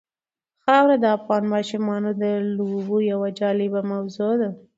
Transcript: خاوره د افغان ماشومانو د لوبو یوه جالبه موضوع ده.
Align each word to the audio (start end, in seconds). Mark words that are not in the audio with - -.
خاوره 0.63 0.95
د 0.99 1.05
افغان 1.17 1.43
ماشومانو 1.53 2.09
د 2.21 2.23
لوبو 2.55 2.97
یوه 3.11 3.27
جالبه 3.39 3.81
موضوع 3.91 4.33
ده. 4.41 4.49